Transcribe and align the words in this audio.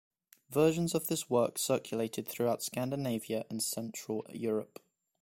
Versions 0.49 0.95
of 0.95 1.05
this 1.05 1.29
work 1.29 1.59
circulated 1.59 2.27
throughout 2.27 2.63
Scandinavia 2.63 3.45
and 3.51 3.61
Central 3.61 4.25
Europe. 4.31 4.79